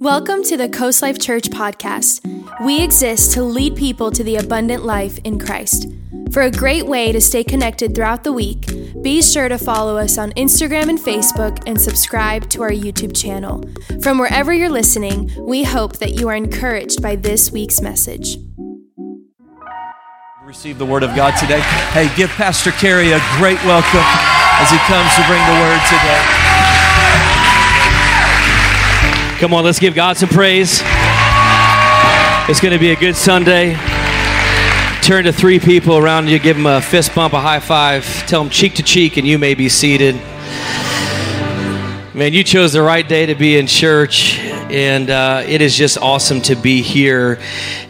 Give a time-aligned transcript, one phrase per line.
[0.00, 2.20] Welcome to the Coast Life Church podcast.
[2.64, 5.88] We exist to lead people to the abundant life in Christ.
[6.30, 8.68] For a great way to stay connected throughout the week,
[9.02, 13.64] be sure to follow us on Instagram and Facebook and subscribe to our YouTube channel.
[14.00, 18.38] From wherever you're listening, we hope that you are encouraged by this week's message.
[20.44, 21.60] Receive the word of God today.
[21.90, 24.06] Hey, give Pastor Kerry a great welcome
[24.62, 26.47] as he comes to bring the word today.
[29.38, 30.80] Come on, let's give God some praise.
[32.48, 33.74] It's going to be a good Sunday.
[35.00, 38.42] Turn to three people around you, give them a fist bump, a high five, tell
[38.42, 40.16] them cheek to cheek, and you may be seated.
[42.14, 45.98] Man, you chose the right day to be in church, and uh, it is just
[45.98, 47.40] awesome to be here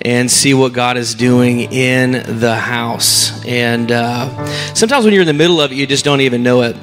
[0.03, 3.43] and see what God is doing in the house.
[3.47, 4.45] And uh,
[4.75, 6.77] sometimes when you're in the middle of it, you just don't even know it.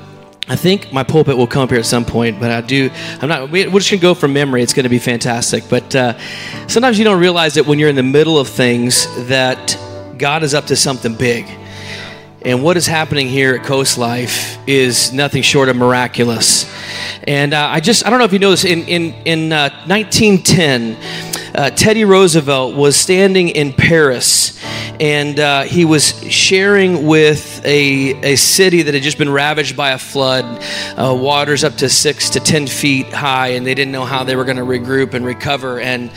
[0.48, 2.92] I think my pulpit will come up here at some point, but I do.
[3.20, 3.50] I'm not.
[3.50, 4.62] We're just gonna go from memory.
[4.62, 5.64] It's gonna be fantastic.
[5.70, 6.20] But uh,
[6.68, 9.78] sometimes you don't realize that when you're in the middle of things, that
[10.18, 11.48] God is up to something big.
[12.46, 16.72] And what is happening here at Coast Life is nothing short of miraculous.
[17.24, 19.70] And uh, I just, I don't know if you know this, in, in, in uh,
[19.88, 24.55] 1910, uh, Teddy Roosevelt was standing in Paris
[25.00, 29.92] and uh, he was sharing with a, a city that had just been ravaged by
[29.92, 30.46] a flood,
[30.98, 34.36] uh, waters up to six to ten feet high, and they didn't know how they
[34.36, 35.80] were going to regroup and recover.
[35.80, 36.12] And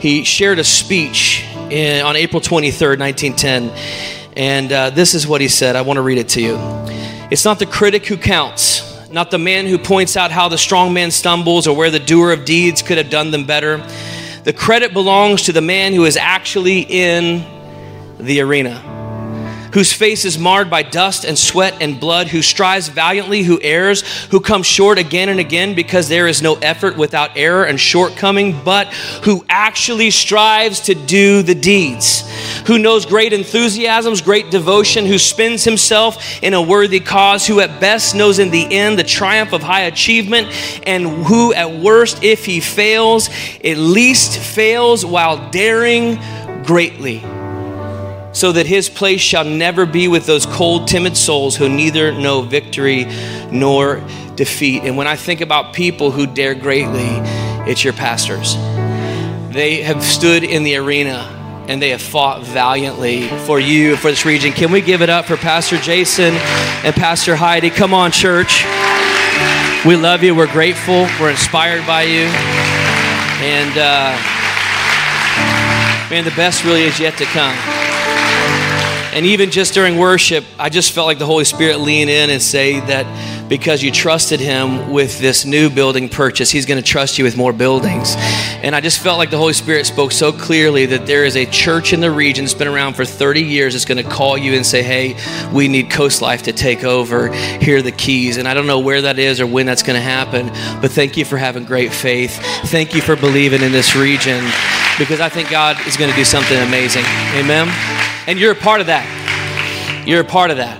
[0.00, 3.70] he shared a speech in, on April 23rd, 1910.
[4.36, 5.76] And uh, this is what he said.
[5.76, 6.56] I want to read it to you.
[7.30, 10.92] It's not the critic who counts, not the man who points out how the strong
[10.92, 13.84] man stumbles or where the doer of deeds could have done them better.
[14.44, 17.57] The credit belongs to the man who is actually in
[18.18, 18.80] the arena,
[19.72, 24.02] whose face is marred by dust and sweat and blood, who strives valiantly, who errs,
[24.26, 28.58] who comes short again and again because there is no effort without error and shortcoming,
[28.64, 28.88] but
[29.24, 32.24] who actually strives to do the deeds,
[32.66, 37.80] who knows great enthusiasms, great devotion, who spends himself in a worthy cause, who at
[37.80, 40.48] best knows in the end the triumph of high achievement,
[40.86, 43.28] and who at worst, if he fails,
[43.62, 46.18] at least fails while daring
[46.64, 47.22] greatly
[48.32, 52.42] so that his place shall never be with those cold, timid souls who neither know
[52.42, 53.06] victory
[53.50, 54.02] nor
[54.34, 54.82] defeat.
[54.82, 57.08] And when I think about people who dare greatly,
[57.70, 58.54] it's your pastors.
[59.52, 61.34] They have stood in the arena
[61.68, 64.52] and they have fought valiantly for you, for this region.
[64.52, 67.70] Can we give it up for Pastor Jason and Pastor Heidi?
[67.70, 68.64] Come on, church.
[69.84, 70.34] We love you.
[70.34, 71.06] We're grateful.
[71.20, 72.26] We're inspired by you.
[73.40, 74.12] And, uh,
[76.10, 77.87] man, the best really is yet to come.
[79.18, 82.40] And even just during worship, I just felt like the Holy Spirit lean in and
[82.40, 87.18] say that because you trusted Him with this new building purchase, He's going to trust
[87.18, 88.14] you with more buildings.
[88.62, 91.46] And I just felt like the Holy Spirit spoke so clearly that there is a
[91.46, 94.54] church in the region that's been around for 30 years that's going to call you
[94.54, 95.16] and say, hey,
[95.52, 97.32] we need Coast Life to take over.
[97.32, 98.36] Here are the keys.
[98.36, 100.46] And I don't know where that is or when that's going to happen,
[100.80, 102.38] but thank you for having great faith.
[102.66, 104.44] Thank you for believing in this region
[104.96, 107.02] because I think God is going to do something amazing.
[107.34, 107.66] Amen.
[108.28, 110.04] And you're a part of that.
[110.06, 110.78] You're a part of that.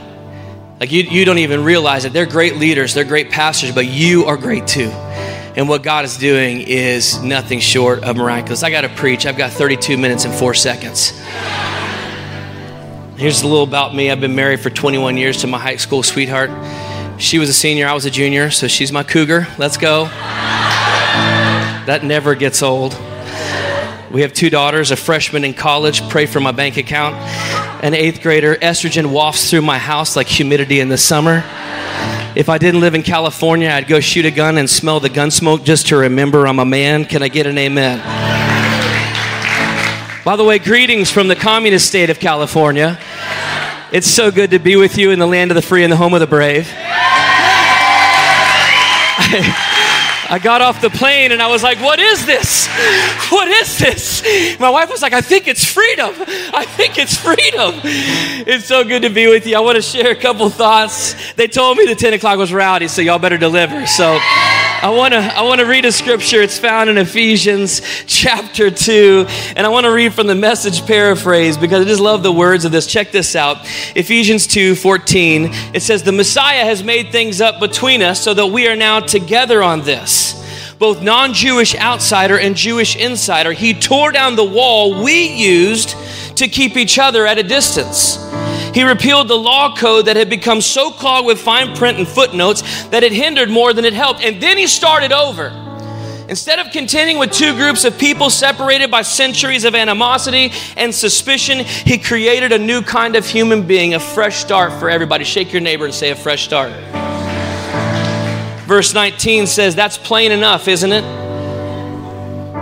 [0.81, 2.13] Like you, you don't even realize it.
[2.13, 4.91] They're great leaders, they're great pastors, but you are great too.
[5.57, 8.63] And what God is doing is nothing short of miraculous.
[8.63, 9.25] I got to preach.
[9.25, 11.19] I've got 32 minutes and four seconds.
[13.17, 14.11] Here's a little about me.
[14.11, 16.51] I've been married for 21 years to my high school sweetheart.
[17.19, 19.49] She was a senior, I was a junior, so she's my cougar.
[19.57, 20.05] Let's go.
[21.87, 22.93] That never gets old.
[24.11, 27.15] We have two daughters, a freshman in college, pray for my bank account,
[27.85, 28.57] an eighth grader.
[28.57, 31.45] Estrogen wafts through my house like humidity in the summer.
[32.35, 35.31] If I didn't live in California, I'd go shoot a gun and smell the gun
[35.31, 37.05] smoke just to remember I'm a man.
[37.05, 37.99] Can I get an amen?
[40.25, 42.99] By the way, greetings from the communist state of California.
[43.93, 45.97] It's so good to be with you in the land of the free and the
[45.97, 46.67] home of the brave.
[50.31, 52.69] I got off the plane and I was like, what is this?
[53.31, 54.59] What is this?
[54.61, 56.15] My wife was like, I think it's freedom.
[56.53, 57.81] I think it's freedom.
[57.85, 59.57] It's so good to be with you.
[59.57, 61.15] I want to share a couple thoughts.
[61.35, 63.87] They told me the 10 o'clock was rowdy, so y'all better deliver.
[63.87, 64.19] So
[64.81, 66.41] I want to I want to read a scripture.
[66.41, 69.27] It's found in Ephesians chapter 2,
[69.57, 72.65] and I want to read from the message paraphrase because I just love the words
[72.65, 72.87] of this.
[72.87, 73.57] Check this out.
[73.97, 75.51] Ephesians 2, 14.
[75.75, 79.01] It says, The Messiah has made things up between us so that we are now
[79.01, 80.37] together on this
[80.79, 83.51] both non Jewish outsider and Jewish insider.
[83.51, 85.97] He tore down the wall we used
[86.37, 88.17] to keep each other at a distance.
[88.75, 92.87] He repealed the law code that had become so clogged with fine print and footnotes
[92.89, 94.23] that it hindered more than it helped.
[94.23, 95.65] And then he started over.
[96.29, 101.65] Instead of contending with two groups of people separated by centuries of animosity and suspicion,
[101.65, 105.25] he created a new kind of human being, a fresh start for everybody.
[105.25, 106.71] Shake your neighbor and say, a fresh start.
[108.67, 111.03] Verse 19 says, That's plain enough, isn't it?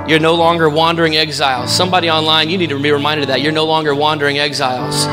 [0.09, 1.75] You're no longer wandering exiles.
[1.75, 3.41] Somebody online, you need to be reminded of that.
[3.41, 5.05] You're no longer wandering exiles.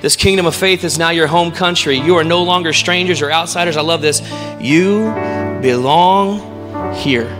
[0.00, 1.96] This kingdom of faith is now your home country.
[1.96, 3.76] You are no longer strangers or outsiders.
[3.76, 4.20] I love this.
[4.60, 5.12] You
[5.60, 7.38] belong here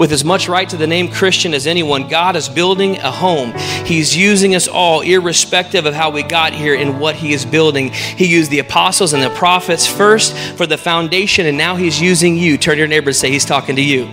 [0.00, 3.52] with as much right to the name Christian as anyone, God is building a home.
[3.84, 7.90] He's using us all, irrespective of how we got here and what He is building.
[7.90, 12.38] He used the apostles and the prophets first for the foundation, and now He's using
[12.38, 12.56] you.
[12.56, 14.06] Turn to your neighbor and say, He's talking to you.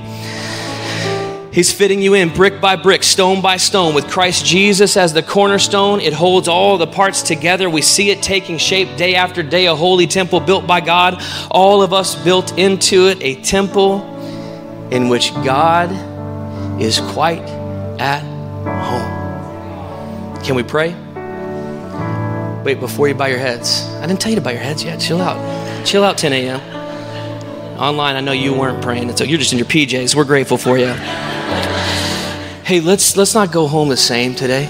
[1.58, 5.24] He's fitting you in brick by brick, stone by stone, with Christ Jesus as the
[5.24, 6.02] cornerstone.
[6.02, 7.68] It holds all the parts together.
[7.68, 11.20] We see it taking shape day after day, a holy temple built by God,
[11.50, 14.04] all of us built into it, a temple
[14.92, 15.90] in which God
[16.80, 17.42] is quite
[18.00, 20.44] at home.
[20.44, 20.94] Can we pray?
[22.64, 25.00] Wait, before you bow your heads, I didn't tell you to bow your heads yet.
[25.00, 25.88] Chill out.
[25.88, 26.77] Chill out 10 a.m.
[27.78, 30.16] Online, I know you weren't praying, so you're just in your PJs.
[30.16, 30.94] We're grateful for you.
[32.64, 34.68] Hey, let's let's not go home the same today.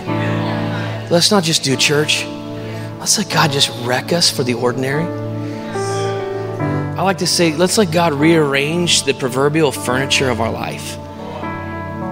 [1.10, 2.26] Let's not just do church.
[3.00, 5.06] Let's let God just wreck us for the ordinary.
[6.98, 10.96] I like to say, let's let God rearrange the proverbial furniture of our life.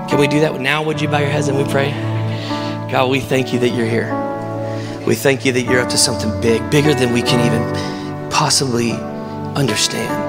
[0.09, 0.81] Can we do that now?
[0.83, 1.91] Would you bow your heads and we pray?
[2.89, 4.13] God, we thank you that you're here.
[5.05, 8.93] We thank you that you're up to something big, bigger than we can even possibly
[9.55, 10.24] understand.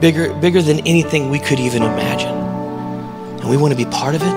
[0.00, 2.34] Bigger, bigger than anything we could even imagine.
[3.40, 4.34] And we want to be part of it.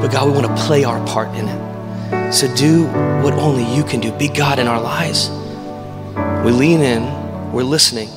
[0.00, 2.32] But God, we want to play our part in it.
[2.32, 2.86] So do
[3.22, 4.12] what only you can do.
[4.12, 5.30] Be God in our lives.
[6.44, 7.26] We lean in
[7.56, 8.10] we're listening.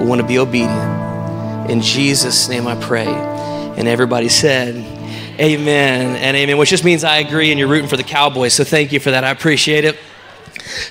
[0.00, 1.70] We want to be obedient.
[1.70, 3.06] In Jesus' name I pray.
[3.06, 4.76] And everybody said,
[5.38, 8.54] Amen and amen, which just means I agree and you're rooting for the Cowboys.
[8.54, 9.24] So thank you for that.
[9.24, 9.98] I appreciate it.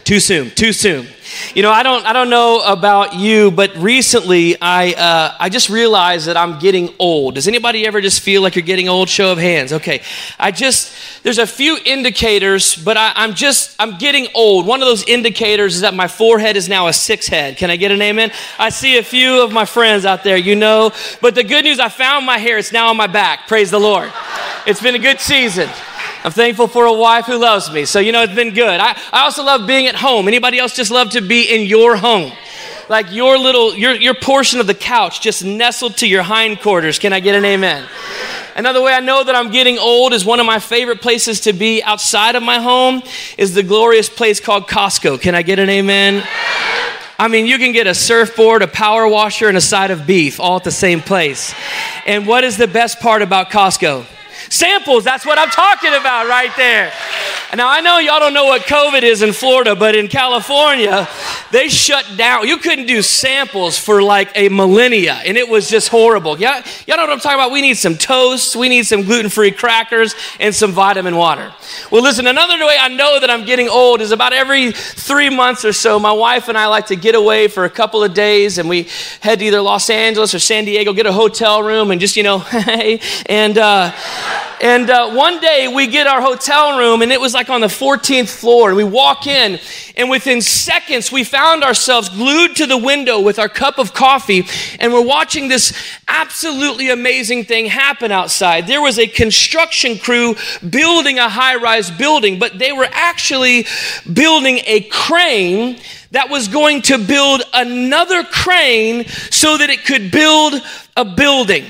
[0.03, 1.07] Too soon, too soon.
[1.53, 5.69] You know, I don't, I don't know about you, but recently I, uh, I just
[5.69, 7.35] realized that I'm getting old.
[7.35, 9.09] Does anybody ever just feel like you're getting old?
[9.09, 9.73] Show of hands.
[9.73, 10.01] Okay.
[10.39, 14.65] I just, there's a few indicators, but I, I'm just, I'm getting old.
[14.65, 17.57] One of those indicators is that my forehead is now a six head.
[17.57, 18.31] Can I get an amen?
[18.57, 20.91] I see a few of my friends out there, you know,
[21.21, 22.57] but the good news, I found my hair.
[22.57, 23.47] It's now on my back.
[23.47, 24.11] Praise the Lord.
[24.65, 25.69] It's been a good season.
[26.27, 27.85] I'm thankful for a wife who loves me.
[27.85, 28.81] So, you know, it's been good.
[28.81, 30.27] I, I also love being at home.
[30.27, 32.33] Anybody else just love to be in your home?
[32.89, 36.99] Like your little, your, your portion of the couch just nestled to your hindquarters.
[36.99, 37.87] Can I get an amen?
[38.57, 41.53] Another way I know that I'm getting old is one of my favorite places to
[41.53, 43.03] be outside of my home
[43.37, 45.21] is the glorious place called Costco.
[45.21, 46.27] Can I get an amen?
[47.17, 50.41] I mean, you can get a surfboard, a power washer, and a side of beef
[50.41, 51.55] all at the same place.
[52.05, 54.16] And what is the best part about Costco?
[54.49, 56.91] Samples, that's what I'm talking about right there.
[57.55, 61.07] Now, I know y'all don't know what COVID is in Florida, but in California,
[61.49, 62.45] they shut down.
[62.45, 66.37] You couldn't do samples for like a millennia, and it was just horrible.
[66.37, 67.51] Y'all, y'all know what I'm talking about?
[67.51, 71.53] We need some toast, we need some gluten free crackers, and some vitamin water.
[71.89, 75.63] Well, listen, another way I know that I'm getting old is about every three months
[75.63, 78.57] or so, my wife and I like to get away for a couple of days,
[78.57, 78.87] and we
[79.21, 82.23] head to either Los Angeles or San Diego, get a hotel room, and just, you
[82.23, 83.93] know, hey, and, uh,
[84.61, 87.67] and uh, one day we get our hotel room, and it was like on the
[87.67, 88.69] 14th floor.
[88.69, 89.59] And we walk in,
[89.95, 94.45] and within seconds, we found ourselves glued to the window with our cup of coffee,
[94.79, 95.73] and we're watching this
[96.07, 98.67] absolutely amazing thing happen outside.
[98.67, 100.35] There was a construction crew
[100.67, 103.65] building a high rise building, but they were actually
[104.11, 105.79] building a crane
[106.11, 110.61] that was going to build another crane so that it could build
[110.95, 111.65] a building.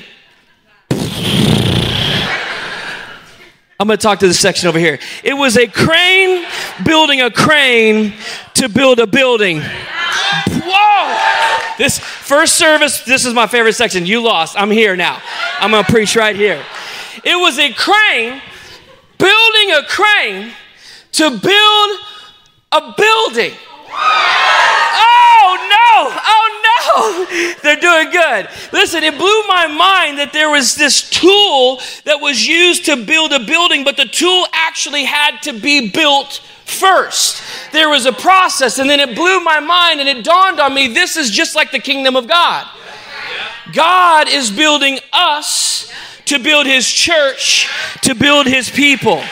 [3.80, 4.98] I'm going to talk to this section over here.
[5.22, 6.44] It was a crane
[6.84, 8.12] building a crane
[8.54, 9.60] to build a building.
[10.48, 11.74] Whoa!
[11.78, 14.04] This first service, this is my favorite section.
[14.04, 14.58] You lost.
[14.58, 15.22] I'm here now.
[15.60, 16.60] I'm going to preach right here.
[17.22, 18.42] It was a crane
[19.16, 20.50] building a crane
[21.12, 22.00] to build
[22.72, 23.52] a building.
[23.90, 25.17] Oh
[25.50, 26.10] Oh, no!
[26.24, 27.54] Oh no!
[27.62, 28.48] They're doing good.
[28.72, 33.32] Listen, it blew my mind that there was this tool that was used to build
[33.32, 37.42] a building, but the tool actually had to be built first.
[37.72, 40.88] There was a process, and then it blew my mind, and it dawned on me
[40.88, 42.66] this is just like the kingdom of God.
[43.72, 45.90] God is building us
[46.28, 47.68] to build his church,
[48.02, 49.22] to build his people.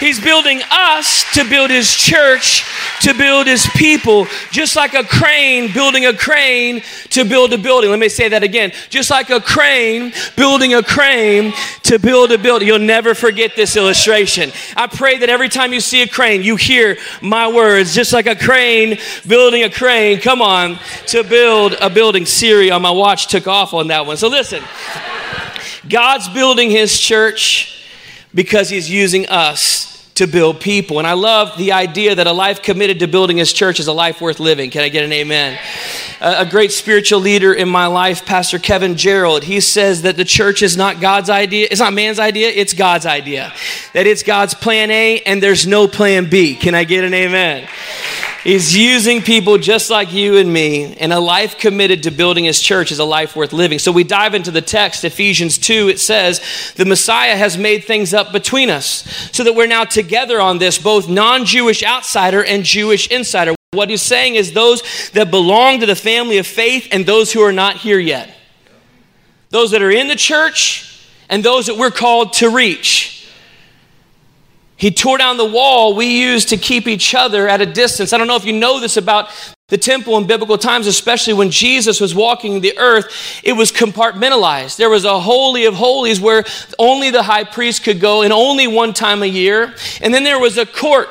[0.00, 2.64] He's building us to build his church,
[3.00, 7.90] to build his people, just like a crane building a crane to build a building.
[7.90, 8.72] Let me say that again.
[8.90, 12.68] Just like a crane building a crane to build a building.
[12.68, 14.52] You'll never forget this illustration.
[14.76, 18.26] I pray that every time you see a crane, you hear my words, just like
[18.26, 20.20] a crane building a crane.
[20.20, 22.26] Come on, to build a building.
[22.26, 24.16] Siri on my watch took off on that one.
[24.16, 24.62] So listen,
[25.88, 27.84] God's building his church
[28.34, 30.98] because he's using us to build people.
[30.98, 33.92] And I love the idea that a life committed to building his church is a
[33.92, 34.70] life worth living.
[34.70, 35.58] Can I get an amen?
[36.20, 40.62] A, great spiritual leader in my life, Pastor Kevin Gerald, he says that the church
[40.62, 43.52] is not God's idea, it's not man's idea, it's God's idea.
[43.92, 46.54] That it's God's plan A and there's no plan B.
[46.54, 47.68] Can I get an amen?
[48.44, 52.60] He's using people just like you and me, and a life committed to building his
[52.60, 53.78] church is a life worth living.
[53.78, 56.42] So we dive into the text, Ephesians 2, it says,
[56.76, 60.03] The Messiah has made things up between us, so that we're now together
[60.40, 63.54] on this, both non Jewish outsider and Jewish insider.
[63.72, 67.40] What he's saying is those that belong to the family of faith and those who
[67.40, 68.34] are not here yet.
[69.50, 73.28] Those that are in the church and those that we're called to reach.
[74.76, 78.12] He tore down the wall we used to keep each other at a distance.
[78.12, 79.28] I don't know if you know this about
[79.68, 84.76] the temple in biblical times, especially when Jesus was walking the earth, it was compartmentalized.
[84.76, 86.44] There was a holy of holies where
[86.78, 89.74] only the high priest could go and only one time a year.
[90.02, 91.08] And then there was a court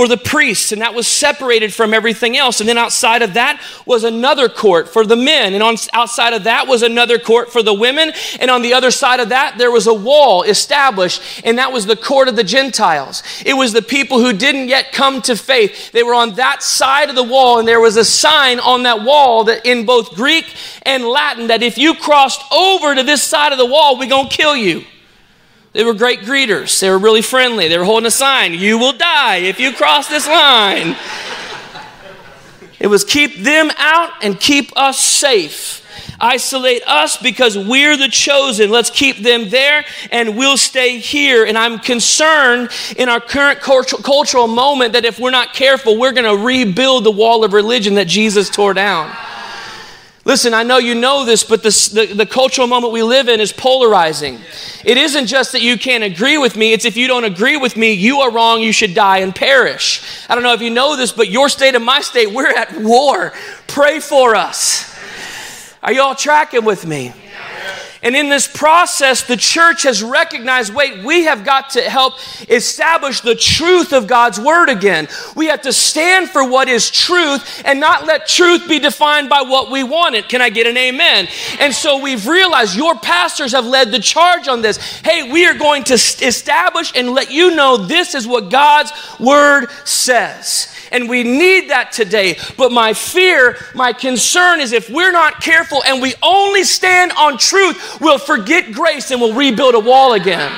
[0.00, 2.58] for the priests, and that was separated from everything else.
[2.58, 6.44] And then outside of that was another court for the men, and on, outside of
[6.44, 8.10] that was another court for the women.
[8.40, 11.84] And on the other side of that, there was a wall established, and that was
[11.84, 13.22] the court of the Gentiles.
[13.44, 15.92] It was the people who didn't yet come to faith.
[15.92, 19.02] They were on that side of the wall, and there was a sign on that
[19.02, 20.46] wall that in both Greek
[20.80, 24.30] and Latin that if you crossed over to this side of the wall, we're going
[24.30, 24.82] to kill you.
[25.72, 26.80] They were great greeters.
[26.80, 27.68] They were really friendly.
[27.68, 30.96] They were holding a sign You will die if you cross this line.
[32.80, 35.76] it was keep them out and keep us safe.
[36.22, 38.70] Isolate us because we're the chosen.
[38.70, 41.46] Let's keep them there and we'll stay here.
[41.46, 46.36] And I'm concerned in our current cultural moment that if we're not careful, we're going
[46.36, 49.16] to rebuild the wall of religion that Jesus tore down.
[50.30, 53.40] Listen, I know you know this, but this, the, the cultural moment we live in
[53.40, 54.38] is polarizing.
[54.84, 57.76] It isn't just that you can't agree with me, it's if you don't agree with
[57.76, 60.00] me, you are wrong, you should die and perish.
[60.28, 62.80] I don't know if you know this, but your state and my state, we're at
[62.80, 63.32] war.
[63.66, 64.96] Pray for us.
[65.82, 67.12] Are you all tracking with me?
[68.02, 72.14] And in this process, the church has recognized wait, we have got to help
[72.48, 75.06] establish the truth of God's word again.
[75.36, 79.42] We have to stand for what is truth and not let truth be defined by
[79.42, 80.28] what we want it.
[80.30, 81.28] Can I get an amen?
[81.58, 84.78] And so we've realized your pastors have led the charge on this.
[85.00, 89.66] Hey, we are going to establish and let you know this is what God's word
[89.84, 90.74] says.
[90.92, 92.36] And we need that today.
[92.56, 97.38] But my fear, my concern is if we're not careful and we only stand on
[97.38, 100.52] truth, we'll forget grace and we'll rebuild a wall again.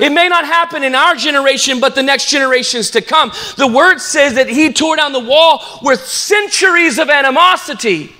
[0.00, 3.30] It may not happen in our generation, but the next generations to come.
[3.56, 8.12] The word says that he tore down the wall with centuries of animosity.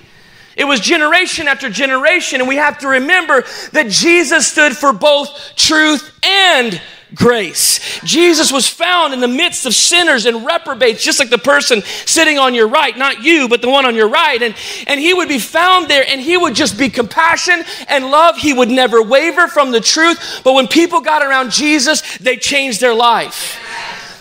[0.55, 3.43] It was generation after generation, and we have to remember
[3.73, 6.81] that Jesus stood for both truth and
[7.13, 7.99] grace.
[8.03, 12.39] Jesus was found in the midst of sinners and reprobates, just like the person sitting
[12.39, 14.41] on your right, not you, but the one on your right.
[14.41, 14.55] And,
[14.87, 18.37] and he would be found there and he would just be compassion and love.
[18.37, 20.41] He would never waver from the truth.
[20.43, 23.61] But when people got around Jesus, they changed their life.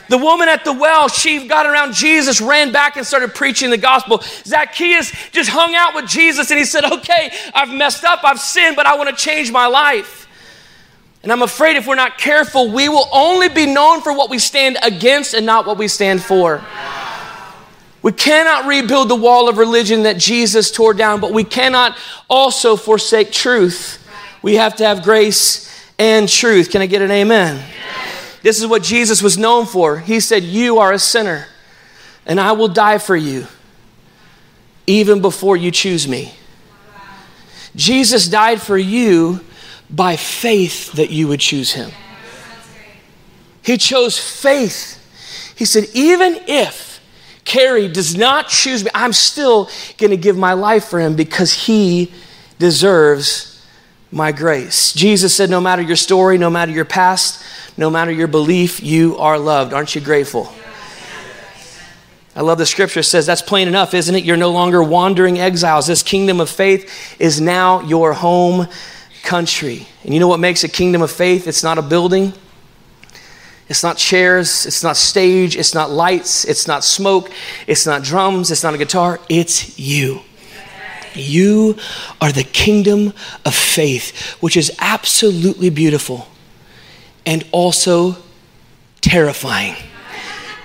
[0.08, 3.78] The woman at the well, she got around Jesus, ran back and started preaching the
[3.78, 4.22] gospel.
[4.44, 8.76] Zacchaeus just hung out with Jesus and he said, Okay, I've messed up, I've sinned,
[8.76, 10.28] but I want to change my life.
[11.24, 14.38] And I'm afraid if we're not careful, we will only be known for what we
[14.38, 16.62] stand against and not what we stand for.
[18.02, 21.96] We cannot rebuild the wall of religion that Jesus tore down, but we cannot
[22.28, 24.06] also forsake truth.
[24.42, 26.70] We have to have grace and truth.
[26.70, 27.64] Can I get an amen?
[28.42, 29.98] This is what Jesus was known for.
[30.00, 31.46] He said, You are a sinner,
[32.26, 33.46] and I will die for you
[34.86, 36.34] even before you choose me.
[37.74, 39.40] Jesus died for you
[39.94, 41.90] by faith that you would choose him.
[43.62, 45.00] He chose faith.
[45.56, 47.00] He said, even if
[47.44, 51.52] Carrie does not choose me, I'm still going to give my life for him because
[51.66, 52.12] he
[52.58, 53.64] deserves
[54.10, 54.92] my grace.
[54.92, 57.42] Jesus said, no matter your story, no matter your past,
[57.76, 59.72] no matter your belief, you are loved.
[59.72, 60.52] Aren't you grateful?
[62.36, 64.24] I love the scripture says that's plain enough, isn't it?
[64.24, 65.86] You're no longer wandering exiles.
[65.86, 68.66] This kingdom of faith is now your home
[69.24, 69.86] country.
[70.04, 71.48] And you know what makes a kingdom of faith?
[71.48, 72.32] It's not a building.
[73.66, 77.30] It's not chairs, it's not stage, it's not lights, it's not smoke,
[77.66, 80.20] it's not drums, it's not a guitar, it's you.
[81.14, 81.76] You
[82.20, 83.14] are the kingdom
[83.46, 86.28] of faith, which is absolutely beautiful
[87.24, 88.16] and also
[89.00, 89.76] terrifying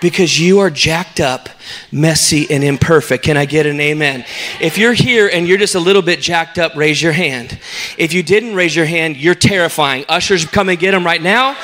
[0.01, 1.49] because you are jacked up
[1.91, 3.23] messy, and imperfect.
[3.23, 4.25] Can I get an amen?
[4.61, 7.59] If you're here and you're just a little bit jacked up, raise your hand.
[7.97, 10.05] If you didn't raise your hand, you're terrifying.
[10.07, 11.57] Ushers, come and get them right now.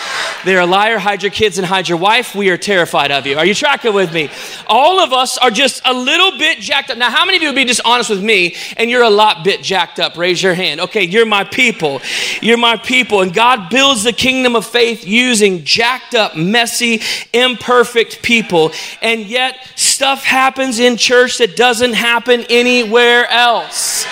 [0.44, 1.00] They're a liar.
[1.00, 2.36] Hide your kids and hide your wife.
[2.36, 3.38] We are terrified of you.
[3.38, 4.30] Are you tracking with me?
[4.68, 6.98] All of us are just a little bit jacked up.
[6.98, 9.44] Now, how many of you would be just honest with me and you're a lot
[9.44, 10.18] bit jacked up?
[10.18, 10.82] Raise your hand.
[10.82, 12.02] Okay, you're my people.
[12.42, 13.22] You're my people.
[13.22, 17.02] And God builds the kingdom of faith using jacked up, messy,
[17.34, 18.72] imperfect people.
[19.02, 19.58] And yet,
[19.96, 24.06] Stuff happens in church that doesn't happen anywhere else.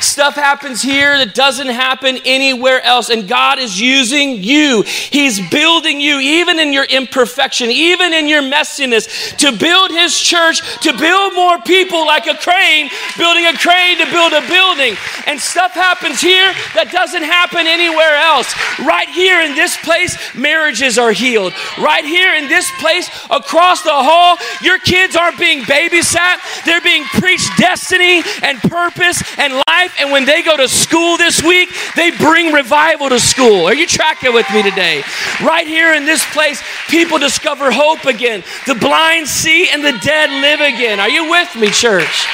[0.00, 3.08] Stuff happens here that doesn't happen anywhere else.
[3.08, 4.82] And God is using you.
[4.82, 10.60] He's building you, even in your imperfection, even in your messiness, to build His church,
[10.82, 14.96] to build more people like a crane, building a crane to build a building.
[15.26, 18.52] And stuff happens here that doesn't happen anywhere else.
[18.80, 21.54] Right here in this place, marriages are healed.
[21.78, 26.80] Right here in this place, across the hall, your kids are aren't being babysat, they're
[26.80, 29.89] being preached destiny and purpose and life.
[29.98, 33.66] And when they go to school this week, they bring revival to school.
[33.66, 35.02] Are you tracking with me today?
[35.42, 38.42] Right here in this place, people discover hope again.
[38.66, 41.00] The blind see and the dead live again.
[41.00, 42.26] Are you with me, church?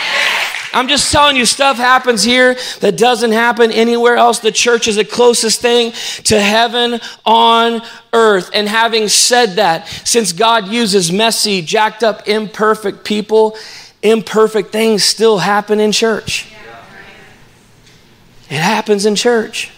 [0.73, 4.41] I'm just telling you, stuff happens here that doesn't happen anywhere else.
[4.41, 5.93] The church is the closest thing
[6.25, 7.81] to heaven on
[8.13, 8.51] earth.
[8.53, 13.57] And having said that, since God uses messy, jacked up, imperfect people,
[14.03, 16.47] imperfect things still happen in church.
[18.49, 19.71] It happens in church.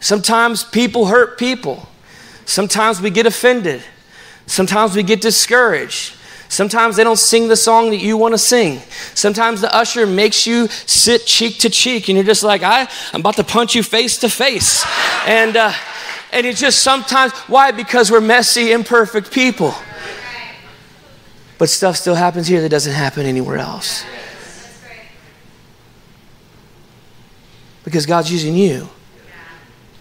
[0.00, 1.88] Sometimes people hurt people.
[2.44, 3.82] Sometimes we get offended.
[4.46, 6.14] Sometimes we get discouraged.
[6.48, 8.80] Sometimes they don't sing the song that you want to sing.
[9.14, 13.20] Sometimes the usher makes you sit cheek to cheek, and you're just like, I, I'm
[13.20, 14.84] about to punch you face to face.
[15.26, 15.72] And, uh,
[16.32, 17.70] and it's just sometimes, why?
[17.70, 19.74] Because we're messy, imperfect people.
[21.58, 24.04] But stuff still happens here that doesn't happen anywhere else.
[27.88, 28.86] Because God's using you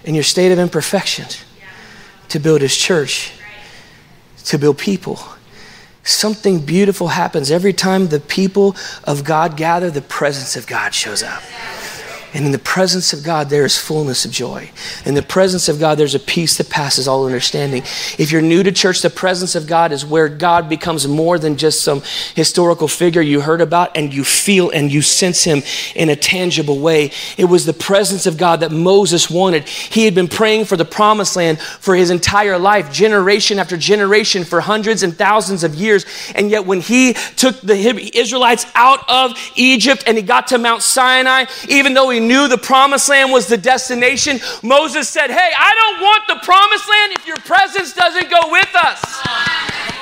[0.03, 1.25] in your state of imperfection
[2.27, 3.31] to build His church,
[4.43, 5.19] to build people
[6.07, 11.21] something beautiful happens every time the people of God gather, the presence of God shows
[11.21, 11.43] up.
[12.33, 14.69] And in the presence of God, there is fullness of joy.
[15.05, 17.83] In the presence of God, there's a peace that passes all understanding.
[18.17, 21.55] If you're new to church, the presence of God is where God becomes more than
[21.55, 22.01] just some
[22.35, 25.63] historical figure you heard about and you feel and you sense him
[25.95, 27.11] in a tangible way.
[27.37, 29.67] It was the presence of God that Moses wanted.
[29.67, 34.43] He had been praying for the promised land for his entire life, generation after generation,
[34.43, 36.05] for hundreds and thousands of years.
[36.35, 37.77] And yet, when he took the
[38.17, 42.47] Israelites out of Egypt and he got to Mount Sinai, even though he he knew
[42.47, 47.13] the promised land was the destination, Moses said, Hey, I don't want the promised land
[47.13, 49.01] if your presence doesn't go with us.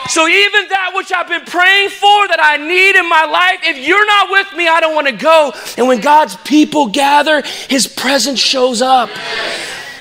[0.08, 3.86] So, even that which I've been praying for that I need in my life, if
[3.86, 5.52] you're not with me, I don't want to go.
[5.78, 9.10] And when God's people gather, his presence shows up.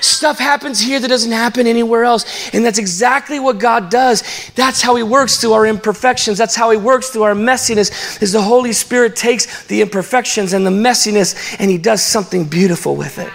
[0.01, 2.53] Stuff happens here that doesn't happen anywhere else.
[2.53, 4.23] And that's exactly what God does.
[4.55, 6.37] That's how He works through our imperfections.
[6.37, 8.21] That's how He works through our messiness.
[8.21, 12.95] Is the Holy Spirit takes the imperfections and the messiness and He does something beautiful
[12.95, 13.31] with it.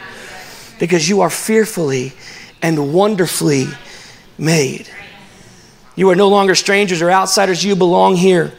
[0.79, 2.13] Because you are fearfully
[2.63, 3.67] and wonderfully
[4.39, 4.89] made.
[5.97, 7.65] You are no longer strangers or outsiders.
[7.65, 8.53] You belong here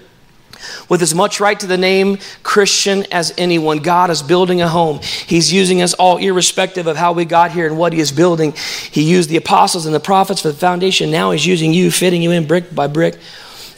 [0.89, 3.79] with as much right to the name Christian as anyone.
[3.79, 4.99] God is building a home.
[5.01, 8.53] He's using us all, irrespective of how we got here and what He is building.
[8.91, 11.11] He used the apostles and the prophets for the foundation.
[11.11, 13.17] Now He's using you, fitting you in brick by brick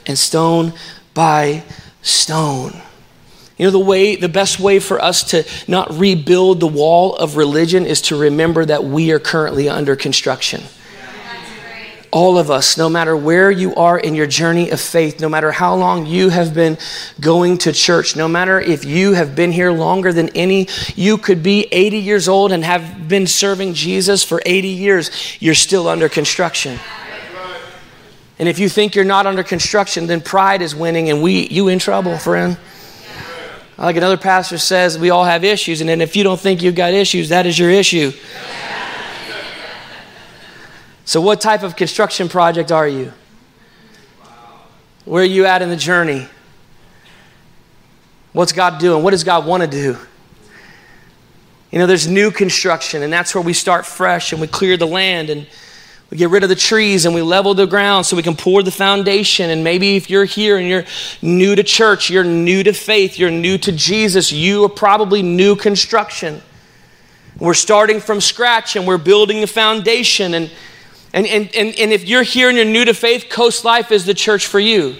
[0.05, 0.73] and stone
[1.13, 1.63] by
[2.01, 2.73] stone.
[3.57, 7.37] You know, the way, the best way for us to not rebuild the wall of
[7.37, 10.63] religion is to remember that we are currently under construction
[12.13, 15.51] all of us, no matter where you are in your journey of faith, no matter
[15.51, 16.77] how long you have been
[17.19, 21.41] going to church, no matter if you have been here longer than any, you could
[21.41, 26.07] be 80 years old and have been serving Jesus for 80 years, you're still under
[26.07, 26.79] construction.
[28.37, 31.67] And if you think you're not under construction, then pride is winning and we you
[31.67, 32.57] in trouble, friend.
[33.75, 36.75] Like another pastor says, we all have issues, and then if you don't think you've
[36.75, 38.11] got issues, that is your issue.
[41.05, 43.11] So, what type of construction project are you?
[45.05, 46.27] Where are you at in the journey?
[48.31, 49.03] What's God doing?
[49.03, 49.97] What does God want to do?
[51.71, 54.87] You know, there's new construction, and that's where we start fresh and we clear the
[54.87, 55.45] land and
[56.09, 58.61] we get rid of the trees and we level the ground so we can pour
[58.63, 59.49] the foundation.
[59.49, 60.85] And maybe if you're here and you're
[61.21, 65.55] new to church, you're new to faith, you're new to Jesus, you are probably new
[65.55, 66.41] construction.
[67.39, 70.35] We're starting from scratch and we're building the foundation.
[70.35, 70.51] And,
[71.13, 74.05] and, and, and, and if you're here and you're new to faith, Coast Life is
[74.05, 74.95] the church for you.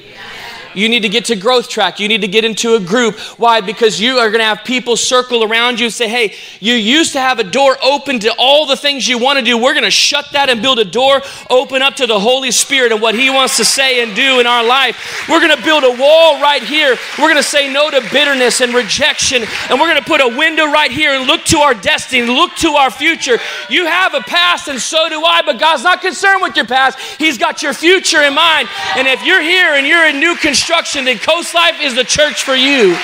[0.76, 2.00] You need to get to growth track.
[2.00, 3.20] You need to get into a group.
[3.40, 3.62] Why?
[3.62, 7.14] Because you are going to have people circle around you and say, hey, you used
[7.14, 9.58] to have a door open to all the things you want to do.
[9.58, 12.92] We're going to shut that and build a door open up to the Holy Spirit
[12.92, 15.26] and what He wants to say and do in our life.
[15.30, 16.98] We're going to build a wall right here.
[17.18, 19.44] We're going to say no to bitterness and rejection.
[19.70, 22.56] And we're going to put a window right here and look to our destiny, look
[22.58, 23.38] to our future.
[23.70, 27.00] You have a past, and so do I, but God's not concerned with your past.
[27.18, 28.68] He's got your future in mind.
[28.98, 30.63] And if you're here and you're in new construction,
[31.06, 32.96] that Coast Life is the church for you.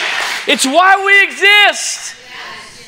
[0.47, 2.15] It's why we exist.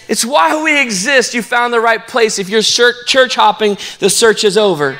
[0.07, 1.33] It's why we exist.
[1.33, 2.39] You found the right place.
[2.39, 4.97] If you're church hopping, the search is over.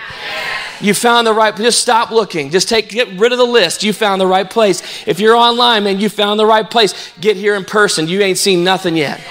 [0.80, 2.50] You found the right just stop looking.
[2.50, 3.84] Just take get rid of the list.
[3.84, 4.82] You found the right place.
[5.08, 7.12] If you're online, man, you found the right place.
[7.20, 8.08] Get here in person.
[8.08, 9.22] You ain't seen nothing yet.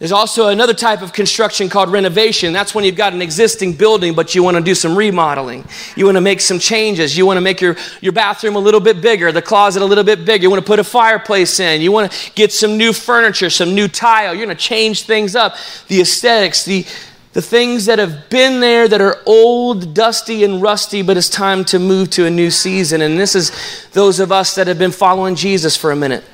[0.00, 2.54] There's also another type of construction called renovation.
[2.54, 5.66] That's when you've got an existing building, but you want to do some remodeling.
[5.94, 7.18] You want to make some changes.
[7.18, 10.02] You want to make your, your bathroom a little bit bigger, the closet a little
[10.02, 10.42] bit bigger.
[10.42, 11.82] You want to put a fireplace in.
[11.82, 14.34] You want to get some new furniture, some new tile.
[14.34, 15.56] You're going to change things up.
[15.88, 16.86] The aesthetics, the,
[17.34, 21.62] the things that have been there that are old, dusty, and rusty, but it's time
[21.66, 23.02] to move to a new season.
[23.02, 23.52] And this is
[23.92, 26.24] those of us that have been following Jesus for a minute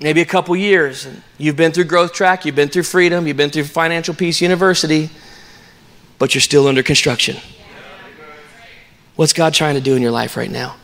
[0.00, 1.06] maybe a couple years.
[1.06, 4.40] And you've been through Growth Track, you've been through Freedom, you've been through Financial Peace
[4.40, 5.10] University,
[6.18, 7.36] but you're still under construction.
[9.16, 10.76] What's God trying to do in your life right now?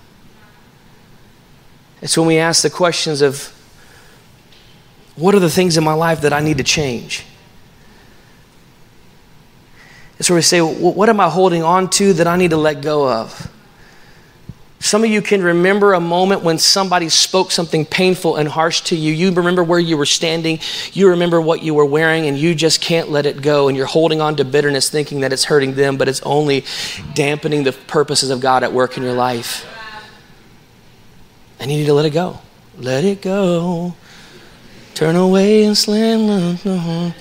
[2.03, 3.50] It's when we ask the questions of
[5.16, 7.24] what are the things in my life that I need to change?
[10.18, 12.83] It's where we say, what am I holding on to that I need to let
[12.83, 13.50] go of?
[14.85, 18.94] Some of you can remember a moment when somebody spoke something painful and harsh to
[18.94, 19.14] you.
[19.14, 20.59] You remember where you were standing,
[20.92, 23.68] you remember what you were wearing, and you just can't let it go.
[23.68, 26.66] And you're holding on to bitterness, thinking that it's hurting them, but it's only
[27.14, 29.66] dampening the purposes of God at work in your life.
[31.59, 32.40] And you need to let it go.
[32.77, 33.94] Let it go.
[34.92, 36.57] Turn away and slam.
[36.59, 37.14] Here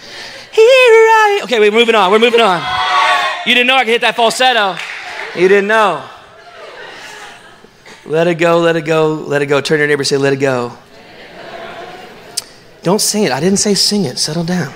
[0.53, 1.39] I.
[1.45, 2.11] Okay, we're moving on.
[2.11, 2.61] We're moving on.
[3.45, 4.75] You didn't know I could hit that falsetto.
[5.39, 6.09] You didn't know.
[8.05, 9.61] Let it go, let it go, let it go.
[9.61, 10.77] Turn your neighbor and say, let it go.
[12.81, 13.31] Don't sing it.
[13.31, 14.17] I didn't say sing it.
[14.17, 14.73] Settle down.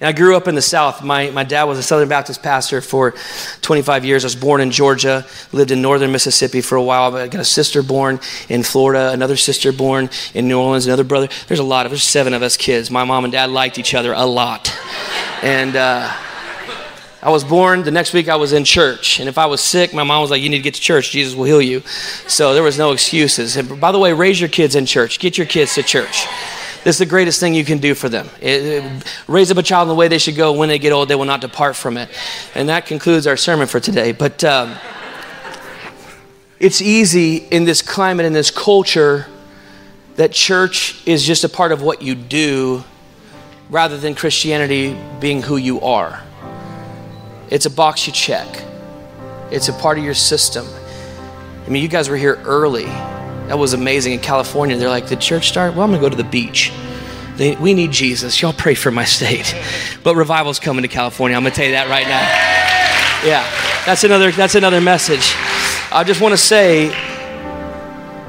[0.00, 1.02] And I grew up in the South.
[1.02, 3.14] My, my dad was a Southern Baptist pastor for
[3.62, 4.24] 25 years.
[4.24, 7.16] I was born in Georgia, lived in northern Mississippi for a while.
[7.16, 11.28] I got a sister born in Florida, another sister born in New Orleans, another brother.
[11.46, 12.90] There's a lot of, there's seven of us kids.
[12.90, 14.76] My mom and dad liked each other a lot.
[15.42, 16.12] And, uh,
[17.26, 19.18] I was born, the next week I was in church.
[19.18, 21.10] And if I was sick, my mom was like, You need to get to church.
[21.10, 21.80] Jesus will heal you.
[22.28, 23.56] So there was no excuses.
[23.56, 25.18] And by the way, raise your kids in church.
[25.18, 26.24] Get your kids to church.
[26.84, 28.28] This is the greatest thing you can do for them.
[28.40, 30.52] It, it, raise up a child in the way they should go.
[30.52, 32.08] When they get old, they will not depart from it.
[32.54, 34.12] And that concludes our sermon for today.
[34.12, 34.76] But um,
[36.60, 39.26] it's easy in this climate, in this culture,
[40.14, 42.84] that church is just a part of what you do
[43.68, 46.22] rather than Christianity being who you are.
[47.48, 48.46] It's a box you check,
[49.50, 50.66] it's a part of your system.
[51.64, 52.84] I mean, you guys were here early.
[52.84, 54.76] That was amazing in California.
[54.76, 55.74] They're like, the church start?
[55.74, 56.72] Well, I'm going to go to the beach.
[57.36, 58.40] They, we need Jesus.
[58.40, 59.54] Y'all pray for my state.
[60.02, 61.36] But revival's coming to California.
[61.36, 63.28] I'm going to tell you that right now.
[63.28, 63.42] Yeah,
[63.84, 65.32] that's another, that's another message.
[65.92, 66.86] I just want to say,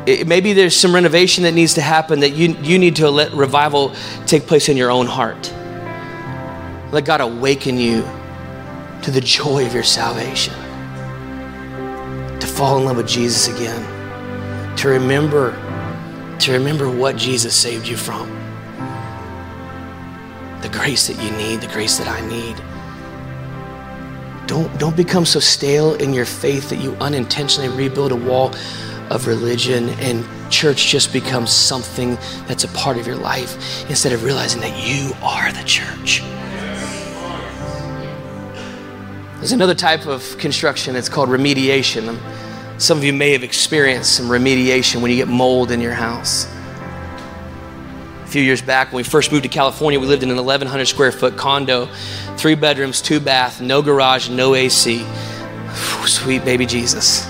[0.08, 3.34] it, maybe there's some renovation that needs to happen that you, you need to let
[3.34, 3.94] revival
[4.26, 5.52] take place in your own heart.
[6.92, 8.04] Let God awaken you
[9.04, 10.54] to the joy of your salvation,
[12.40, 15.52] to fall in love with Jesus again, to remember,
[16.40, 18.30] to remember what Jesus saved you from,
[20.62, 22.56] the grace that you need, the grace that I need.
[24.48, 28.54] Don't, don't become so stale in your faith that you unintentionally rebuild a wall
[29.10, 32.16] of religion and church just becomes something
[32.48, 36.22] that's a part of your life instead of realizing that you are the church.
[39.48, 42.20] There's another type of construction, it's called remediation.
[42.82, 46.48] Some of you may have experienced some remediation when you get mold in your house.
[48.24, 50.86] A few years back, when we first moved to California, we lived in an 1,100
[50.86, 51.86] square foot condo,
[52.36, 55.06] three bedrooms, two bath, no garage, no AC.
[56.06, 57.26] Sweet baby Jesus,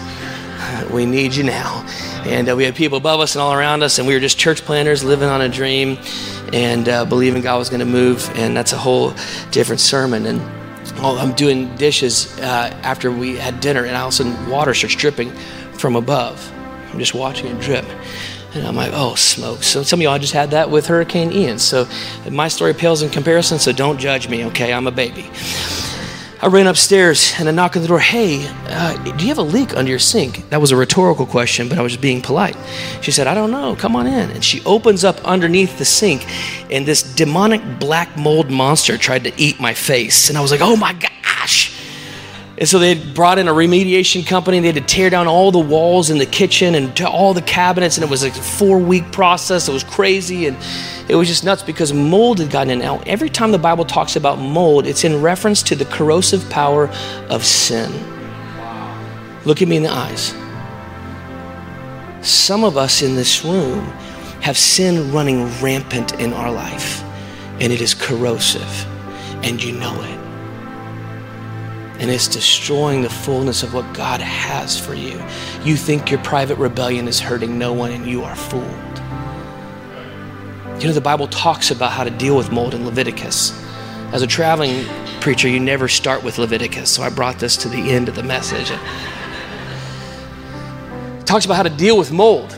[0.92, 1.86] we need you now.
[2.26, 4.40] And uh, we had people above us and all around us, and we were just
[4.40, 6.00] church planners living on a dream
[6.52, 8.28] and uh, believing God was going to move.
[8.34, 9.14] And that's a whole
[9.52, 10.26] different sermon.
[10.26, 10.57] And
[11.06, 14.96] I'm doing dishes uh, after we had dinner, and all of a sudden water starts
[14.96, 15.32] dripping
[15.74, 16.52] from above.
[16.92, 17.86] I'm just watching it drip.
[18.54, 19.62] And I'm like, oh, smoke.
[19.62, 21.60] So some of y'all just had that with Hurricane Ian.
[21.60, 21.88] So
[22.32, 24.74] my story pales in comparison, so don't judge me, okay?
[24.74, 25.30] I'm a baby.
[26.40, 27.98] I ran upstairs and I knocked on the door.
[28.00, 30.48] Hey, uh, do you have a leak under your sink?
[30.52, 32.56] That was a rhetorical question, but I was being polite.
[33.02, 33.76] She said, I don't know.
[33.76, 34.30] Come on in.
[34.30, 36.28] And she opens up underneath the sink,
[36.72, 40.30] and this demonic black mold monster tried to eat my face.
[40.30, 41.74] And I was like, oh my gosh.
[42.60, 44.60] And so they brought in a remediation company.
[44.60, 47.98] They had to tear down all the walls in the kitchen and all the cabinets,
[47.98, 49.68] and it was like a four week process.
[49.68, 50.58] It was crazy, and
[51.08, 52.80] it was just nuts because mold had gotten in.
[52.80, 56.90] Now, every time the Bible talks about mold, it's in reference to the corrosive power
[57.30, 57.92] of sin.
[59.46, 60.34] Look at me in the eyes.
[62.28, 63.86] Some of us in this room
[64.42, 67.04] have sin running rampant in our life,
[67.60, 68.86] and it is corrosive,
[69.44, 70.27] and you know it
[72.00, 75.22] and it's destroying the fullness of what God has for you.
[75.64, 78.64] You think your private rebellion is hurting no one, and you are fooled.
[80.80, 83.52] You know, the Bible talks about how to deal with mold in Leviticus.
[84.14, 84.86] As a traveling
[85.22, 88.22] preacher, you never start with Leviticus, so I brought this to the end of the
[88.22, 88.70] message.
[88.72, 88.80] It
[91.26, 92.58] talks about how to deal with mold.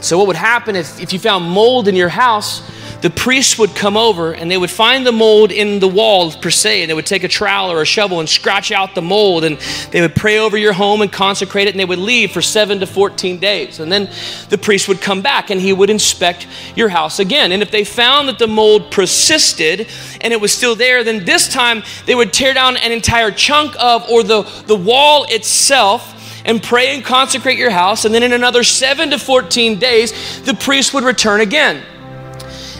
[0.00, 2.62] So, what would happen if, if you found mold in your house?
[3.04, 6.48] The priests would come over and they would find the mold in the wall per
[6.48, 9.44] se and they would take a trowel or a shovel and scratch out the mold
[9.44, 9.58] and
[9.90, 12.80] they would pray over your home and consecrate it and they would leave for 7
[12.80, 13.78] to 14 days.
[13.78, 14.08] And then
[14.48, 17.52] the priest would come back and he would inspect your house again.
[17.52, 19.86] And if they found that the mold persisted
[20.22, 23.76] and it was still there then this time they would tear down an entire chunk
[23.78, 28.06] of or the, the wall itself and pray and consecrate your house.
[28.06, 31.84] And then in another 7 to 14 days the priest would return again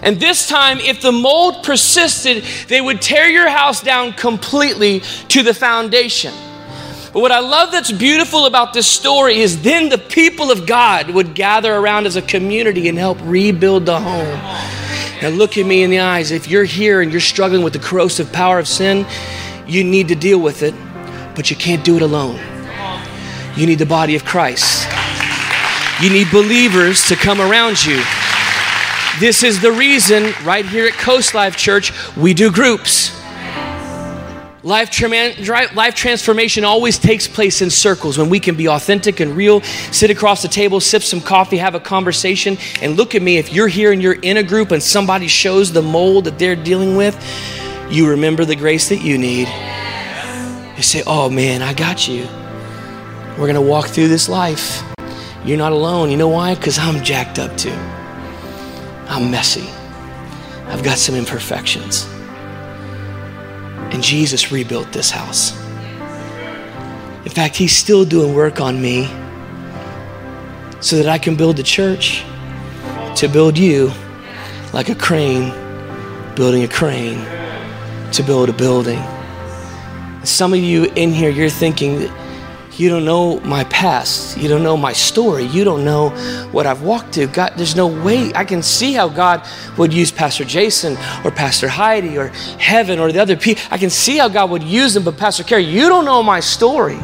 [0.04, 5.42] and this time, if the mold persisted, they would tear your house down completely to
[5.42, 6.34] the foundation.
[7.14, 11.08] But what I love that's beautiful about this story is then the people of God
[11.08, 14.38] would gather around as a community and help rebuild the home.
[15.22, 16.32] Now, look at me in the eyes.
[16.32, 19.06] If you're here and you're struggling with the corrosive power of sin,
[19.66, 20.74] you need to deal with it,
[21.34, 22.38] but you can't do it alone.
[23.56, 24.86] You need the body of Christ.
[26.02, 28.02] You need believers to come around you.
[29.20, 33.16] This is the reason, right here at Coast Life Church, we do groups.
[34.64, 35.00] Life,
[35.76, 40.10] life transformation always takes place in circles when we can be authentic and real, sit
[40.10, 43.36] across the table, sip some coffee, have a conversation, and look at me.
[43.36, 46.56] If you're here and you're in a group and somebody shows the mold that they're
[46.56, 47.16] dealing with,
[47.90, 49.46] you remember the grace that you need.
[50.76, 52.26] You say, Oh man, I got you.
[53.38, 54.82] We're going to walk through this life.
[55.44, 56.10] You're not alone.
[56.10, 56.56] You know why?
[56.56, 57.78] Because I'm jacked up too.
[59.06, 59.68] I'm messy.
[60.66, 62.08] I've got some imperfections.
[63.92, 65.56] And Jesus rebuilt this house.
[67.24, 69.06] In fact, He's still doing work on me
[70.80, 72.24] so that I can build the church
[73.16, 73.92] to build you
[74.72, 75.52] like a crane
[76.34, 77.24] building a crane
[78.12, 79.02] to build a building.
[80.24, 82.10] Some of you in here, you're thinking,
[82.78, 84.36] you don't know my past.
[84.36, 85.44] You don't know my story.
[85.44, 86.10] You don't know
[86.50, 87.28] what I've walked through.
[87.28, 89.46] God, there's no way I can see how God
[89.78, 93.62] would use Pastor Jason or Pastor Heidi or Heaven or the other people.
[93.70, 96.40] I can see how God would use them, but Pastor Carey, you don't know my
[96.40, 96.98] story.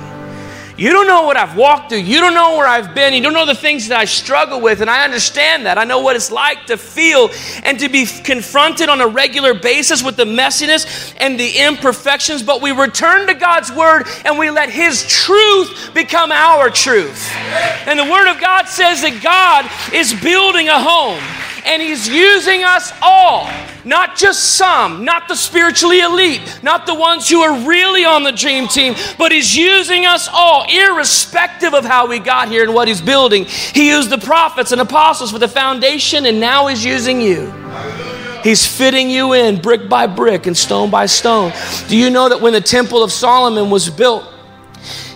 [0.80, 1.98] You don't know what I've walked through.
[1.98, 3.12] You don't know where I've been.
[3.12, 4.80] You don't know the things that I struggle with.
[4.80, 5.76] And I understand that.
[5.76, 7.28] I know what it's like to feel
[7.64, 12.42] and to be confronted on a regular basis with the messiness and the imperfections.
[12.42, 17.30] But we return to God's word and we let His truth become our truth.
[17.86, 21.22] And the word of God says that God is building a home
[21.64, 23.48] and He's using us all.
[23.84, 28.32] Not just some, not the spiritually elite, not the ones who are really on the
[28.32, 32.88] dream team, but He's using us all, irrespective of how we got here and what
[32.88, 33.44] He's building.
[33.46, 37.52] He used the prophets and apostles for the foundation, and now He's using you.
[38.42, 41.52] He's fitting you in brick by brick and stone by stone.
[41.88, 44.29] Do you know that when the Temple of Solomon was built,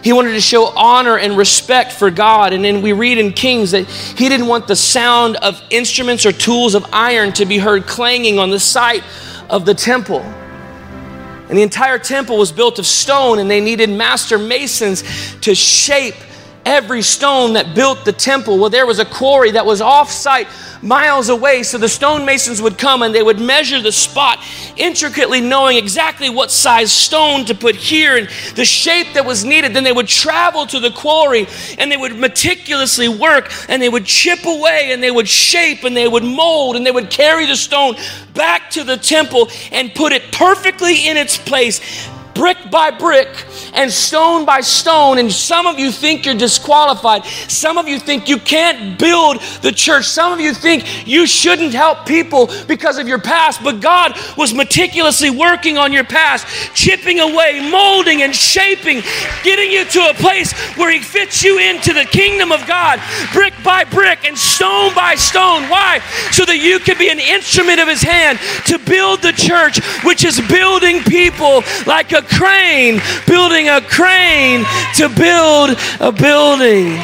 [0.04, 2.52] he wanted to show honor and respect for God.
[2.52, 6.32] And then we read in Kings that he didn't want the sound of instruments or
[6.32, 9.02] tools of iron to be heard clanging on the site
[9.48, 10.20] of the temple.
[10.20, 15.02] And the entire temple was built of stone, and they needed master masons
[15.40, 16.16] to shape
[16.66, 18.58] every stone that built the temple.
[18.58, 20.48] Well, there was a quarry that was off site
[20.84, 21.62] miles away.
[21.62, 24.38] So the stonemasons would come and they would measure the spot,
[24.76, 29.74] intricately knowing exactly what size stone to put here and the shape that was needed.
[29.74, 31.46] Then they would travel to the quarry
[31.78, 35.96] and they would meticulously work and they would chip away and they would shape and
[35.96, 37.96] they would mold and they would carry the stone
[38.34, 43.28] back to the temple and put it perfectly in its place brick by brick
[43.72, 45.18] and stone by stone.
[45.18, 47.24] And some of you think you're disqualified.
[47.24, 50.06] Some of you think you can't build the church.
[50.06, 53.62] Some of you think you shouldn't help people because of your past.
[53.62, 59.02] But God was meticulously working on your past, chipping away, molding and shaping,
[59.42, 63.00] getting you to a place where He fits you into the kingdom of God,
[63.32, 65.68] brick by brick and stone by stone.
[65.68, 66.00] Why?
[66.30, 70.24] So that you can be an instrument of His hand to build the church, which
[70.24, 74.64] is building people like a crane, building a crane
[74.96, 76.98] to build a building.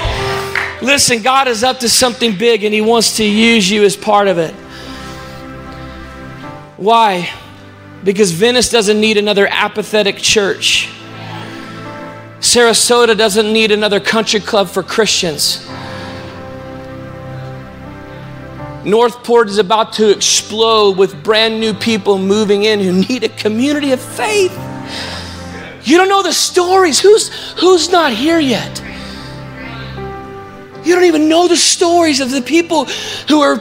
[0.83, 4.29] Listen, God is up to something big and He wants to use you as part
[4.29, 4.55] of it.
[6.77, 7.29] Why?
[8.03, 10.89] Because Venice doesn't need another apathetic church.
[12.41, 15.67] Sarasota doesn't need another country club for Christians.
[18.83, 23.29] North Port is about to explode with brand new people moving in who need a
[23.29, 24.57] community of faith.
[25.83, 27.01] You don't know the stories.
[27.01, 28.83] Who's, who's not here yet?
[30.85, 32.87] You don't even know the stories of the people
[33.29, 33.57] who are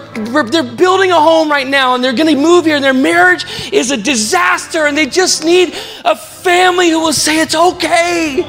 [0.46, 3.46] they're building a home right now and they're going to move here and their marriage
[3.74, 5.74] is a disaster and they just need
[6.06, 8.44] a family who will say it's okay.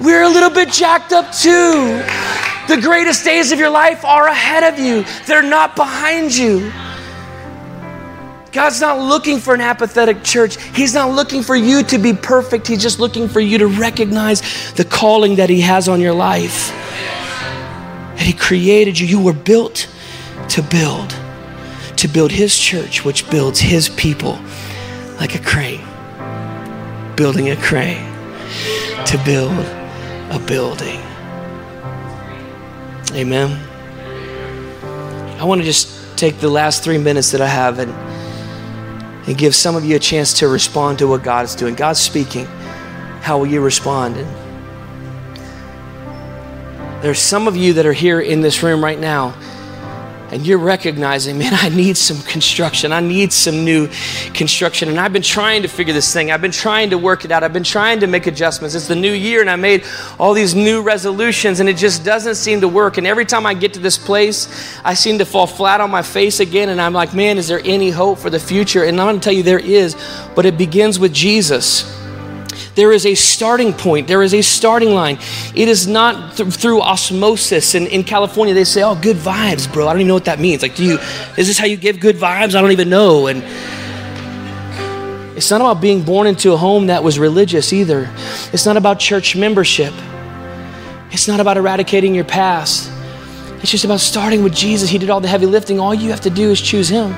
[0.00, 2.02] We're a little bit jacked up too.
[2.68, 5.04] The greatest days of your life are ahead of you.
[5.26, 6.72] They're not behind you.
[8.52, 10.62] God's not looking for an apathetic church.
[10.62, 12.68] He's not looking for you to be perfect.
[12.68, 16.68] He's just looking for you to recognize the calling that He has on your life.
[18.16, 19.06] That He created you.
[19.06, 19.88] You were built
[20.50, 21.16] to build,
[21.96, 24.38] to build His church, which builds His people
[25.18, 25.86] like a crane,
[27.16, 28.04] building a crane
[29.06, 29.58] to build
[30.30, 31.00] a building.
[33.14, 33.58] Amen.
[35.40, 38.11] I want to just take the last three minutes that I have and
[39.26, 41.74] and give some of you a chance to respond to what God is doing.
[41.74, 42.46] God's speaking.
[43.22, 44.16] How will you respond?
[44.16, 44.26] And
[47.02, 49.34] there's some of you that are here in this room right now
[50.32, 52.90] and you're recognizing, man, I need some construction.
[52.90, 53.88] I need some new
[54.32, 54.88] construction.
[54.88, 56.30] And I've been trying to figure this thing.
[56.30, 57.44] I've been trying to work it out.
[57.44, 58.74] I've been trying to make adjustments.
[58.74, 59.84] It's the new year, and I made
[60.18, 62.96] all these new resolutions, and it just doesn't seem to work.
[62.96, 64.48] And every time I get to this place,
[64.82, 66.70] I seem to fall flat on my face again.
[66.70, 68.84] And I'm like, man, is there any hope for the future?
[68.84, 69.94] And I'm going to tell you, there is,
[70.34, 72.01] but it begins with Jesus.
[72.74, 75.18] There is a starting point, there is a starting line.
[75.54, 77.74] It is not th- through osmosis.
[77.74, 79.88] And in California, they say, oh, good vibes, bro.
[79.88, 80.62] I don't even know what that means.
[80.62, 80.98] Like, do you,
[81.36, 82.54] is this how you give good vibes?
[82.54, 83.26] I don't even know.
[83.26, 83.42] And
[85.36, 88.10] it's not about being born into a home that was religious either.
[88.52, 89.92] It's not about church membership.
[91.10, 92.90] It's not about eradicating your past.
[93.60, 94.88] It's just about starting with Jesus.
[94.88, 95.78] He did all the heavy lifting.
[95.78, 97.12] All you have to do is choose Him.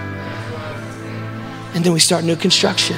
[1.74, 2.96] And then we start new construction.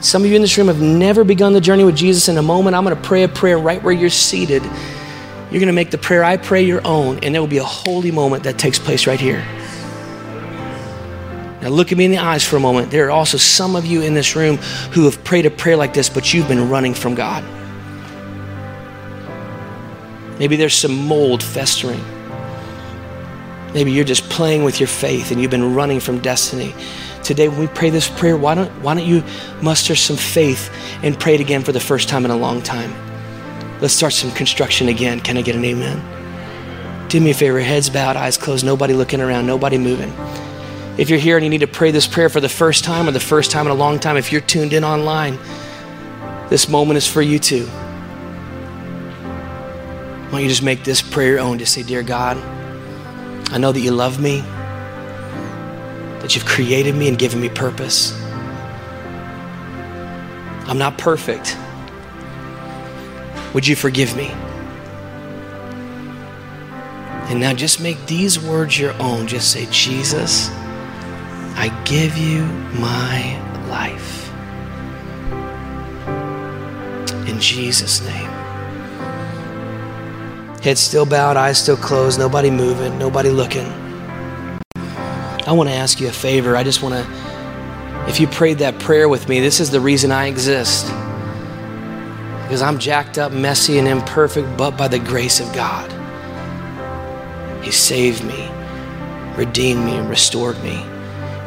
[0.00, 2.28] Some of you in this room have never begun the journey with Jesus.
[2.28, 4.62] In a moment, I'm going to pray a prayer right where you're seated.
[4.62, 7.64] You're going to make the prayer I pray your own, and there will be a
[7.64, 9.44] holy moment that takes place right here.
[11.60, 12.90] Now, look at me in the eyes for a moment.
[12.90, 14.56] There are also some of you in this room
[14.92, 17.44] who have prayed a prayer like this, but you've been running from God.
[20.38, 22.02] Maybe there's some mold festering.
[23.74, 26.74] Maybe you're just playing with your faith and you've been running from destiny
[27.30, 29.22] today when we pray this prayer, why don't, why don't you
[29.62, 30.68] muster some faith
[31.04, 32.92] and pray it again for the first time in a long time?
[33.80, 35.20] Let's start some construction again.
[35.20, 37.08] Can I get an amen?
[37.08, 40.12] Do me a favor, heads bowed, eyes closed, nobody looking around, nobody moving.
[40.98, 43.12] If you're here and you need to pray this prayer for the first time or
[43.12, 45.38] the first time in a long time, if you're tuned in online,
[46.48, 47.66] this moment is for you too.
[50.26, 51.60] Why don't you just make this prayer your own?
[51.60, 52.38] Just say, Dear God,
[53.52, 54.42] I know that you love me
[56.34, 58.12] you've created me and given me purpose.
[60.66, 61.56] I'm not perfect.
[63.54, 64.28] Would you forgive me?
[67.30, 69.26] And now just make these words your own.
[69.26, 70.50] Just say, Jesus,
[71.56, 72.44] I give you
[72.78, 73.38] my
[73.68, 74.30] life.
[77.28, 78.30] In Jesus' name.
[80.62, 83.79] Head still bowed, eyes still closed, nobody moving, nobody looking.
[85.50, 86.56] I want to ask you a favor.
[86.56, 87.30] I just want to,
[88.08, 90.86] if you prayed that prayer with me, this is the reason I exist.
[92.36, 95.92] because I'm jacked up, messy, and imperfect, but by the grace of God.
[97.64, 98.50] He saved me,
[99.36, 100.84] redeemed me, and restored me.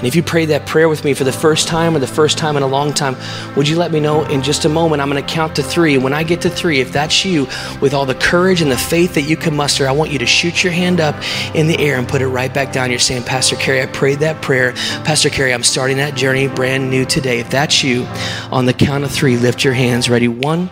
[0.04, 2.38] And if you prayed that prayer with me for the first time or the first
[2.38, 3.16] time in a long time,
[3.56, 5.02] would you let me know in just a moment?
[5.02, 5.98] I'm going to count to three.
[5.98, 7.48] When I get to three, if that's you,
[7.80, 10.26] with all the courage and the faith that you can muster, I want you to
[10.26, 11.16] shoot your hand up
[11.56, 12.90] in the air and put it right back down.
[12.90, 14.74] You're saying, Pastor Kerry, I prayed that prayer.
[15.06, 17.40] Pastor Kerry, I'm starting that journey brand new today.
[17.40, 18.06] If that's you,
[18.52, 20.10] on the count of three, lift your hands.
[20.10, 20.28] Ready?
[20.28, 20.70] One,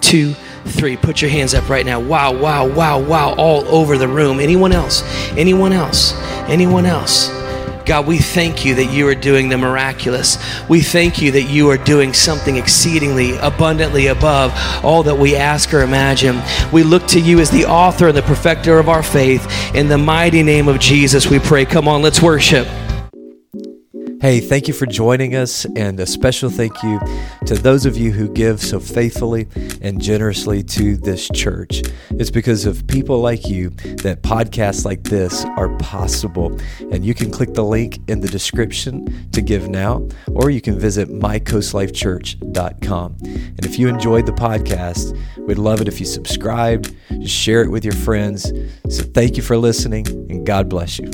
[0.00, 0.34] two,
[0.66, 0.96] three.
[0.96, 1.98] Put your hands up right now.
[1.98, 4.38] Wow, wow, wow, wow, all over the room.
[4.38, 5.02] Anyone else?
[5.32, 6.12] Anyone else?
[6.48, 7.47] Anyone else?
[7.88, 10.36] God, we thank you that you are doing the miraculous.
[10.68, 14.52] We thank you that you are doing something exceedingly abundantly above
[14.84, 16.42] all that we ask or imagine.
[16.70, 19.74] We look to you as the author and the perfecter of our faith.
[19.74, 21.64] In the mighty name of Jesus, we pray.
[21.64, 22.68] Come on, let's worship.
[24.20, 26.98] Hey, thank you for joining us, and a special thank you
[27.46, 29.46] to those of you who give so faithfully
[29.80, 31.82] and generously to this church.
[32.10, 33.70] It's because of people like you
[34.02, 36.58] that podcasts like this are possible.
[36.90, 40.76] And you can click the link in the description to give now, or you can
[40.76, 43.16] visit mycoastlifechurch.com.
[43.22, 45.16] And if you enjoyed the podcast,
[45.46, 46.92] we'd love it if you subscribed,
[47.24, 48.52] share it with your friends.
[48.88, 51.08] So thank you for listening, and God bless you.